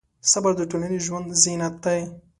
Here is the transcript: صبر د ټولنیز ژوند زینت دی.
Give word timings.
صبر 0.31 0.51
د 0.57 0.61
ټولنیز 0.71 1.01
ژوند 1.07 1.27
زینت 1.41 1.75
دی. 1.85 1.99